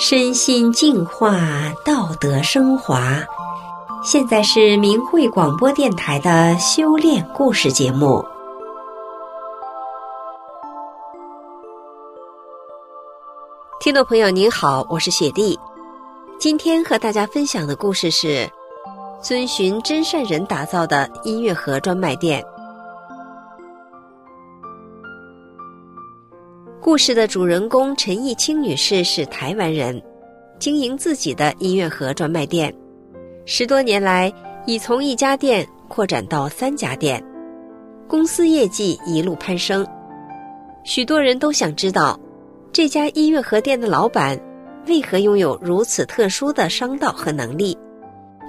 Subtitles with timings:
[0.00, 1.40] 身心净化，
[1.84, 3.18] 道德升华。
[4.04, 8.24] 现在是明慧广播电台的修炼故事节目。
[13.80, 15.58] 听众朋友您好，我是雪莉。
[16.38, 18.48] 今天和大家分享的故事是：
[19.20, 22.40] 遵循真善人打造的音乐盒专卖店。
[26.88, 30.02] 故事的主人公陈艺清女士是台湾人，
[30.58, 32.74] 经营自己的音乐盒专卖店，
[33.44, 34.32] 十多年来
[34.64, 37.22] 已从一家店扩展到三家店，
[38.08, 39.86] 公司业绩一路攀升。
[40.82, 42.18] 许多人都想知道，
[42.72, 44.40] 这家音乐盒店的老板
[44.86, 47.76] 为何拥有如此特殊的商道和能力？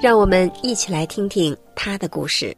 [0.01, 2.55] 让我们一起来听听他的故事。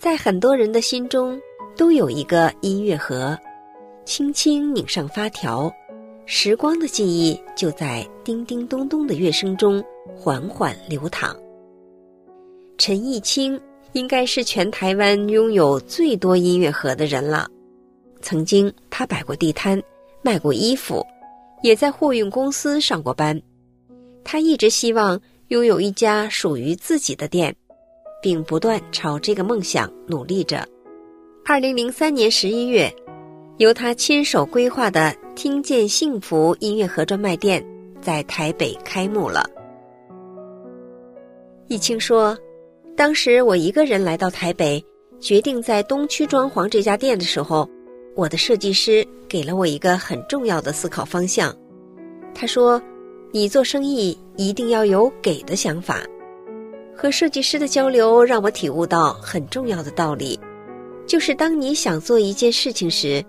[0.00, 1.38] 在很多人的心中，
[1.76, 3.38] 都有一个音乐盒，
[4.06, 5.70] 轻轻拧上发条，
[6.24, 9.84] 时光的记忆就在叮叮咚咚的乐声中
[10.16, 11.36] 缓缓流淌。
[12.78, 13.60] 陈艺清
[13.92, 17.46] 应该是全台湾拥有最多音乐盒的人了。
[18.22, 19.82] 曾经，他摆过地摊，
[20.22, 21.06] 卖过衣服，
[21.62, 23.38] 也在货运公司上过班。
[24.24, 27.54] 他一直希望拥有一家属于自己的店。
[28.22, 30.66] 并不断朝这个梦想努力着。
[31.44, 32.94] 二零零三年十一月，
[33.56, 37.64] 由他亲手规划的“听见幸福”音乐盒专卖店
[38.00, 39.48] 在台北开幕了。
[41.66, 42.36] 易清说
[42.96, 44.84] ：“当时我一个人来到台北，
[45.18, 47.68] 决定在东区装潢这家店的时候，
[48.14, 51.56] 我的设计师给了我一个很重要的思考方向。
[52.34, 52.80] 他说
[53.32, 56.02] ：‘你做生意一定要有给的想法。’”
[57.00, 60.38] 和设计师的交流让我体悟到很重要的道理，
[61.06, 63.24] 就是当你想做一件事情时，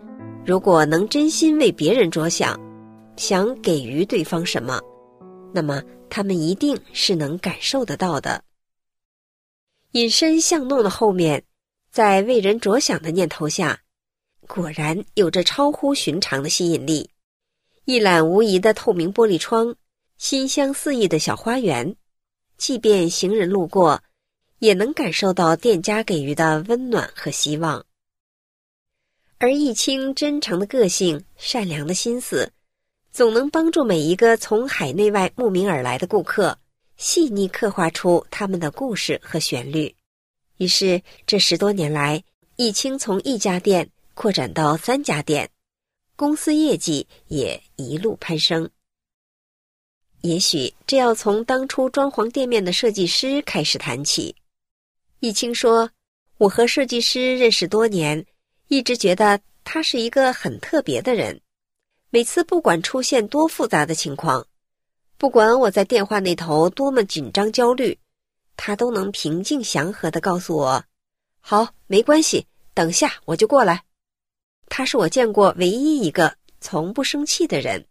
[0.46, 2.60] 如果能真心为别人着想，
[3.16, 4.78] 想给予对方什么，
[5.54, 8.44] 那么他们一定是能感受得到的。
[9.94, 11.42] 隐身巷弄的后面，
[11.94, 13.80] 在为人着想的念头下，
[14.50, 17.10] 果然有着超乎寻常的吸引力。
[17.86, 19.74] 一览无遗的透明玻璃窗，
[20.18, 21.96] 馨香四溢的小花园。
[22.62, 24.04] 即便行人路过，
[24.60, 27.84] 也能感受到店家给予的温暖和希望。
[29.40, 32.54] 而易清真诚的个性、善良的心思，
[33.12, 36.56] 总能帮助每一个从海内外慕名而来的顾客，
[36.98, 39.96] 细腻刻画出他们的故事和旋律。
[40.58, 42.24] 于是，这十多年来，
[42.58, 45.50] 易清从一家店扩展到三家店，
[46.16, 48.70] 公司业绩也一路攀升。
[50.22, 54.36] 也许这要从当初装潢店面的设计师开始谈起。
[55.20, 55.90] 易清说
[56.38, 58.24] ：“我和设计师认识多年，
[58.68, 61.42] 一直觉得他是一个很特别的人。
[62.12, 64.46] 每次不管出现多复杂的情况，
[65.18, 67.98] 不管我在电话那头多么紧张焦虑，
[68.56, 70.84] 他都能平静祥和的告诉我
[71.42, 72.46] ：‘好，没关系，
[72.76, 73.84] 等下我就过来。’
[74.70, 77.84] 他是我见过唯一一个从不生气的人。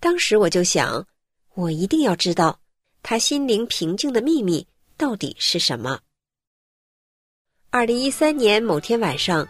[0.00, 1.06] 当时我就想。”
[1.54, 2.58] 我一定要知道，
[3.02, 6.00] 他心灵平静的秘密到底是什么。
[7.68, 9.46] 二零一三年某天晚上，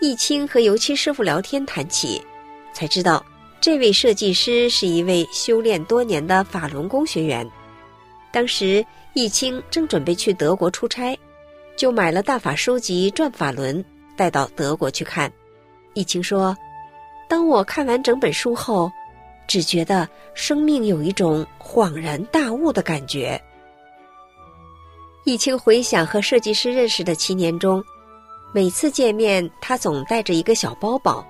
[0.00, 2.22] 易清和油漆师傅聊天谈起，
[2.72, 3.22] 才知道
[3.60, 7.46] 这位设计师是一位修炼多年的法轮功学员。
[8.32, 11.14] 当时易清正准备去德国出差，
[11.76, 13.84] 就买了大法书籍《转法轮》，
[14.16, 15.30] 带到德国去看。
[15.92, 16.56] 易清说
[17.28, 18.90] ：“当我看完整本书后。”
[19.46, 23.40] 只觉得生命有一种恍然大悟的感觉。
[25.24, 27.82] 易清回想和设计师认识的七年中，
[28.52, 31.26] 每次见面，他总带着一个小包包，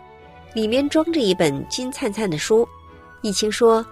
[0.52, 2.68] 里面装着一本金灿灿的书。
[3.22, 3.86] 易清说：“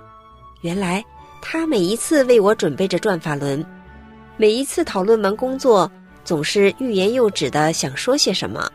[0.62, 1.04] 原来
[1.40, 3.64] 他每一次为我准备着转法轮，
[4.36, 5.90] 每一次讨论完工作，
[6.24, 8.68] 总是欲言又止的想说些什么。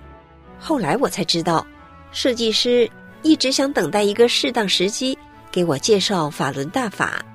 [0.58, 1.68] 后来我才知道，
[2.14, 2.90] 设计师
[3.22, 5.18] 一直想等待一个适当时机。”
[5.58, 7.26] 给我介绍法轮大法，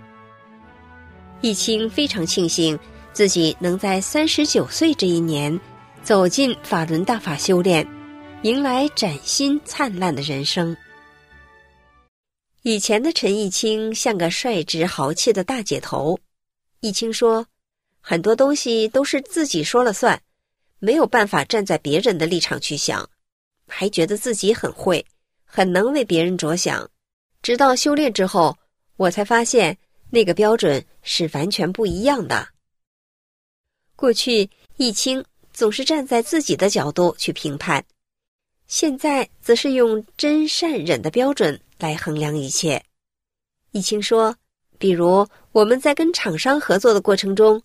[1.40, 2.78] 易清非常庆幸
[3.12, 5.58] 自己能在三十九岁这一年
[6.04, 7.84] 走进法轮大法修炼，
[8.42, 10.76] 迎来崭新灿烂的人生。
[12.62, 16.16] 以前的陈易清像个率直豪气的大姐头，
[16.78, 17.44] 易清说，
[18.00, 20.22] 很多东西都是自己说了算，
[20.78, 23.04] 没有办法站在别人的立场去想，
[23.66, 25.04] 还觉得自己很会，
[25.44, 26.88] 很能为别人着想。
[27.42, 28.56] 直到修炼之后，
[28.96, 29.76] 我才发现
[30.10, 32.48] 那个标准是完全不一样的。
[33.96, 37.84] 过去易清总是站在自己的角度去评判，
[38.68, 42.80] 现在则是用真善忍的标准来衡量一切。
[43.72, 44.36] 易清说，
[44.78, 47.60] 比如我们在跟厂商合作的过程中，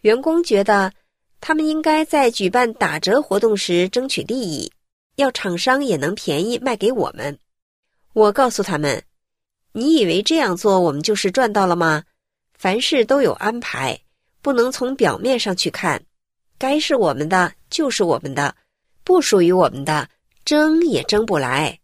[0.00, 0.90] 员工觉得
[1.40, 4.72] 他们应该在举办打折活动时争取利益，
[5.16, 7.38] 要厂商也能便宜卖给我们。
[8.14, 9.02] 我告诉他们。
[9.78, 12.02] 你以为这样做我们就是赚到了吗？
[12.54, 13.96] 凡事都有安排，
[14.42, 16.04] 不能从表面上去看。
[16.58, 18.56] 该是我们的就是我们的，
[19.04, 20.10] 不属于我们的
[20.44, 21.78] 争也争不来。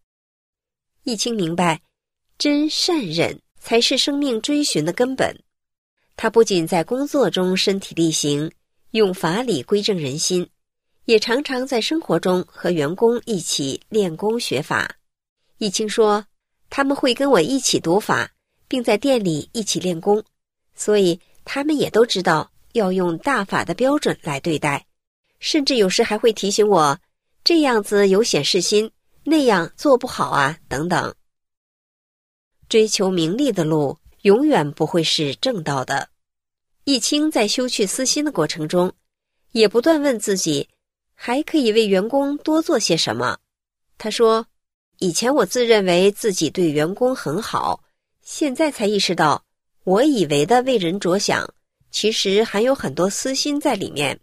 [1.05, 1.81] 易清明白，
[2.37, 5.33] 真善忍才是生命追寻的根本。
[6.17, 8.51] 他不仅在工作中身体力行，
[8.91, 10.51] 用法理归正人心，
[11.05, 14.97] 也常常在生活中和员工一起练功学法。
[15.59, 16.27] 易清说。
[16.77, 18.29] 他们会跟我一起读法，
[18.67, 20.21] 并在店里一起练功，
[20.75, 24.85] 所以他们也都知道要用大法的标准来对待，
[25.39, 26.99] 甚至有时还会提醒我
[27.45, 28.91] 这样子有显示心，
[29.23, 31.15] 那样做不好啊等等。
[32.69, 36.09] 追求名利的路永远不会是正道的。
[36.83, 38.93] 易清在修去私心的过程中，
[39.53, 40.69] 也不断问自己，
[41.15, 43.39] 还可以为员工多做些什么。
[43.97, 44.45] 他说。
[45.05, 47.79] 以前我自认为自己对员工很好，
[48.23, 49.45] 现在才意识到，
[49.85, 51.47] 我以为的为人着想，
[51.91, 54.19] 其实还有很多私心在里面。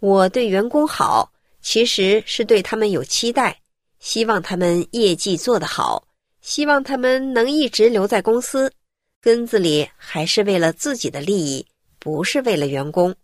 [0.00, 1.30] 我对员工好，
[1.62, 3.56] 其实是对他们有期待，
[4.00, 6.02] 希望他们业绩做得好，
[6.40, 8.72] 希望他们能一直留在公司，
[9.20, 11.64] 根子里还是为了自己的利益，
[12.00, 13.14] 不是为了员工。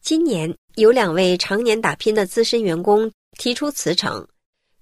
[0.00, 3.08] 今年有两位常年打拼的资深员工
[3.38, 4.26] 提出辞呈。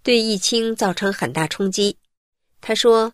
[0.03, 1.97] 对易清造成很大冲击。
[2.61, 3.13] 他说：“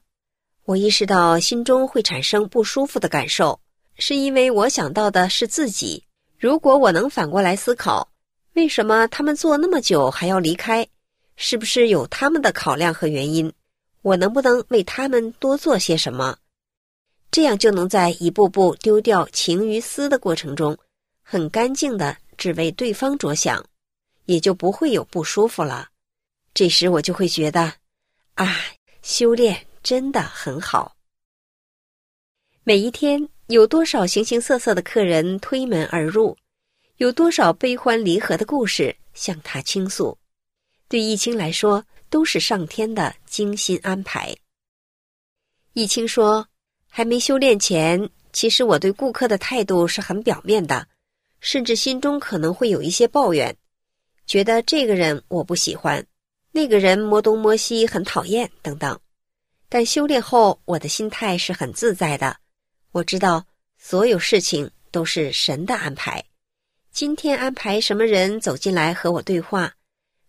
[0.65, 3.61] 我意识到心中会产生不舒服的感受，
[3.97, 6.05] 是因为我想到的是自己。
[6.39, 8.09] 如果我能反过来思考，
[8.55, 10.87] 为什么他们做那么久还要离开？
[11.35, 13.53] 是不是有他们的考量和原因？
[14.03, 16.39] 我能不能为他们多做些什么？
[17.31, 20.79] 这样就能在一步步丢掉情与私的过程中，
[21.23, 23.65] 很干净的只为对方着想，
[24.27, 25.89] 也就不会有不舒服了。”
[26.57, 27.75] 这时我就会觉得，
[28.33, 28.57] 啊，
[29.03, 30.97] 修炼真的很好。
[32.65, 36.35] 每一天有多少形形色色的客人推门而入，
[36.97, 40.17] 有多少悲欢离合的故事向他倾诉，
[40.89, 44.35] 对易清来说都是上天的精心安排。
[45.75, 46.49] 易清说
[46.89, 50.89] ：“还没修炼前，其实我对顾客的态度是很表面的，
[51.41, 53.55] 甚至心中可能会有一些抱怨，
[54.27, 56.03] 觉得这个人我不喜欢。”
[56.57, 58.99] 那个人摸东摸西，很讨厌等等，
[59.69, 62.35] 但修炼后，我的心态是很自在的。
[62.93, 63.45] 我知道
[63.77, 66.25] 所有事情都是神的安排。
[66.91, 69.71] 今天安排什么人走进来和我对话，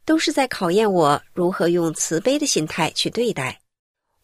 [0.03, 3.57] 都是在考验我如何用慈悲的心态去对待。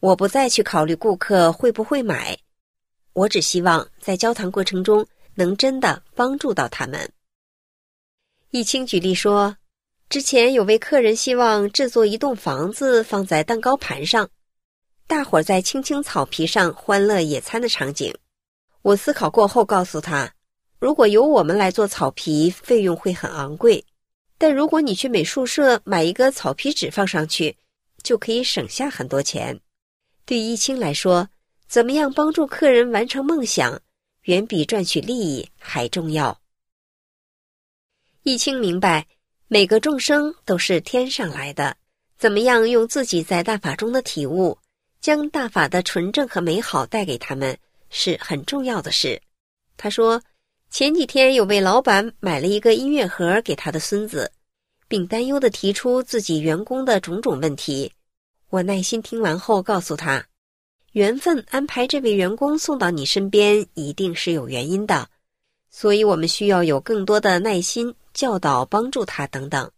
[0.02, 2.38] 我不再去考虑顾客会不会买，
[3.14, 7.10] 我只希望在交谈过程中能真的帮助到他们。
[8.50, 9.56] 易清举例说。
[10.14, 14.30] 之前有位客人希望制作一栋房子放在蛋糕盘上，
[15.08, 18.14] 大伙在青青草皮上欢乐野餐的场景。
[18.84, 20.32] 我思考过后告诉他，
[20.78, 23.84] 如果由我们来做草皮，费用会很昂贵；
[24.38, 27.58] 但如果你去美术社买一个草皮纸放上去，
[28.04, 29.60] 就可以省下很多钱。
[30.28, 31.28] 对易清来说，
[31.68, 33.82] 怎么样帮助客人完成梦想，
[34.26, 36.40] 远比赚取利益还重要。
[38.22, 39.08] 易清明白。
[39.54, 41.78] 每个众生都是天上来的，
[42.18, 44.58] 怎么样用自己在大法中的体悟，
[45.00, 47.56] 将大法的纯正和美好带给他们，
[47.92, 49.22] 是很重要的事。
[49.78, 50.20] 他说，
[50.72, 54.32] 前几天有位老板买了一个音乐盒给他的孙子，
[54.88, 57.94] 并担忧的提出自己员工的种种问题。
[58.50, 60.26] 我耐心听完后告诉他，
[60.94, 65.08] 缘分安排这位员工送到你身边，一定是有原因的，
[65.70, 67.94] 所以我们需要有更多的耐心。
[68.14, 69.72] 教导、帮助他等等。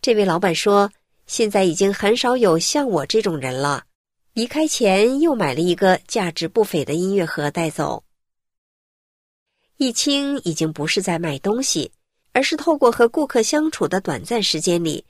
[0.00, 0.90] 这位老板说
[1.26, 3.84] ：“现在已经很少有像我这种人了。”
[4.34, 8.04] 离开前又买了一个价值不菲的音乐盒带走。
[9.78, 11.90] 易清已经不是在卖东西，
[12.32, 15.04] 而是透过和顾客相处的短暂时间里，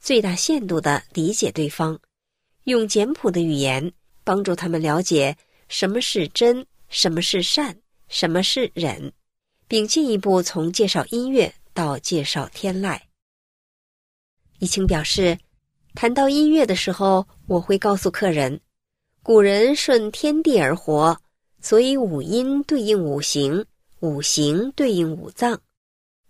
[0.00, 1.96] 最大限度的理解对方，
[2.64, 3.92] 用简朴的语言
[4.24, 5.36] 帮助他们了解
[5.68, 7.76] 什么是真，什么是善，
[8.08, 9.12] 什么是忍，
[9.68, 11.54] 并进一步从介绍音乐。
[11.74, 12.98] 到介绍天籁，
[14.60, 15.36] 易清表示，
[15.94, 18.58] 谈到音乐的时候，我会告诉客人，
[19.22, 21.14] 古人顺天地而活，
[21.60, 23.66] 所以五音对应五行，
[24.00, 25.60] 五行对应五脏。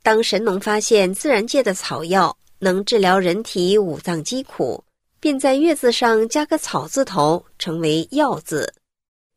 [0.03, 4.83] 当神农发现自然界的草药能治疗人体五脏疾苦，
[5.21, 8.75] 便在月字上加个草字头，成为药字。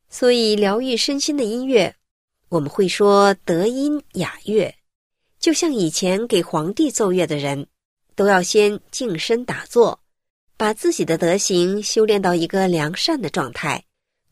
[0.09, 1.93] 所以，疗愈身心的音乐，
[2.47, 4.73] 我们会说德音雅乐。
[5.39, 7.67] 就像以前给皇帝奏乐的人，
[8.15, 9.99] 都要先静身打坐，
[10.57, 13.83] 把自己的德行修炼到一个良善的状态，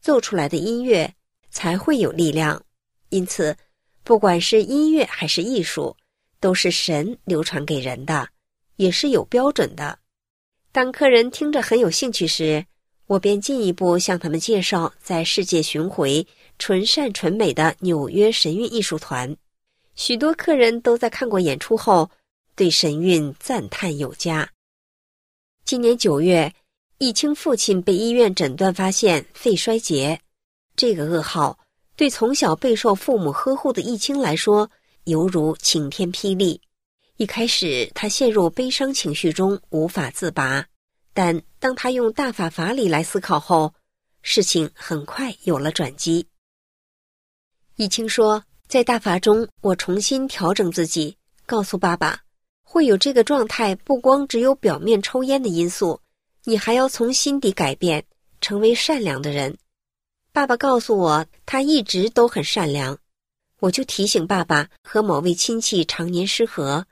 [0.01, 1.13] 奏出来的音乐
[1.51, 2.61] 才会有力量。
[3.09, 3.55] 因此，
[4.03, 5.95] 不管是音乐还是艺术，
[6.39, 8.27] 都是神流传给人的，
[8.77, 9.99] 也是有标准的。
[10.71, 12.65] 当客人听着很有兴趣时，
[13.07, 16.25] 我便进一步向他们介绍在世界巡回、
[16.57, 19.37] 纯善纯美的纽约神韵艺术团。
[19.95, 22.09] 许多客人都在看过演出后，
[22.55, 24.49] 对神韵赞叹有加。
[25.63, 26.53] 今年九月，
[26.97, 30.19] 易清父亲被医院诊断发现肺衰竭，
[30.75, 31.57] 这个噩耗
[31.95, 34.69] 对从小备受父母呵护的易清来说。
[35.05, 36.59] 犹如晴天霹雳。
[37.17, 40.65] 一开始，他陷入悲伤情绪中无法自拔，
[41.13, 43.71] 但当他用大法法理来思考后，
[44.23, 46.27] 事情很快有了转机。
[47.75, 52.19] 易清说：“在大法中，我重新调整自己，告诉爸爸，
[52.63, 55.99] 会有这个状态，不光只有表面抽烟的因素，
[56.43, 58.03] 你还要从心底改变，
[58.41, 59.55] 成为善良的人。”
[60.33, 62.97] 爸爸告诉我，他一直都很善良。
[63.61, 66.85] 我就提醒爸爸和某位亲戚常年失和，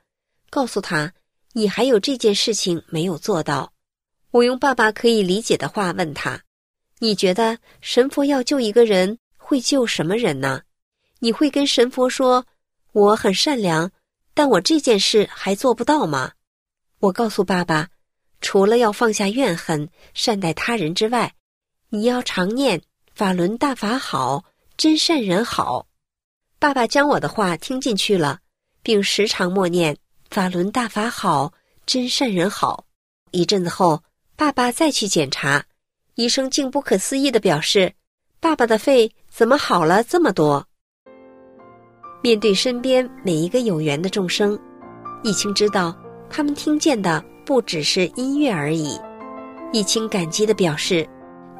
[0.48, 1.12] 告诉他
[1.52, 3.70] 你还有这件事情没有做到。
[4.30, 6.42] 我用爸爸可以理解的话问他
[7.00, 10.62] ：“你觉得神佛要救一个人会救什么人呢？
[11.20, 12.46] 你会跟神佛说
[12.92, 13.90] 我很善良，
[14.34, 16.32] 但我这件事还做不到吗？”
[17.00, 17.88] 我告诉爸爸，
[18.40, 21.34] 除了要放下怨恨、善待他人之外，
[21.90, 22.80] 你要常念
[23.14, 24.44] 法轮大法好，
[24.76, 25.86] 真善人好。
[26.58, 28.40] 爸爸将我的话听进去了，
[28.82, 29.96] 并时常默念
[30.30, 31.52] “法轮大法好，
[31.84, 32.86] 真善人好”。
[33.32, 34.02] 一阵子后，
[34.34, 35.66] 爸爸再去检查，
[36.14, 37.94] 医生竟不可思议的表示
[38.40, 40.66] ：“爸爸的肺怎么好了这么多？”
[42.24, 44.58] 面对身边每一个有缘的众生，
[45.22, 45.94] 易清知道
[46.30, 48.98] 他们听见的不只是音乐而已。
[49.74, 51.06] 易清感激的表示：“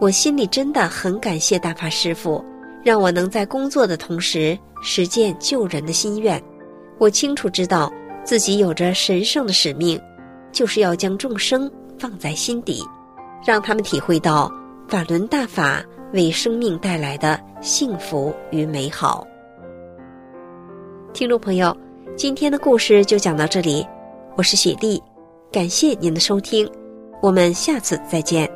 [0.01, 2.43] 我心里真的很感谢大法师父。”
[2.83, 6.43] 让我能在工作的同时实践救人的心愿。
[6.99, 7.93] 我清楚知道
[8.25, 10.01] 自己有着神圣的使命，
[10.51, 12.83] 就是要将众生放在心底，
[13.45, 14.51] 让他们体会到
[14.89, 19.27] 法轮大法为生命带来的幸福与美好。
[21.15, 21.75] 听众朋友，
[22.17, 23.87] 今天的故事就讲到这里，
[24.37, 25.01] 我是雪莉，
[25.53, 26.69] 感谢您的收听，
[27.23, 28.51] 我们下次再见。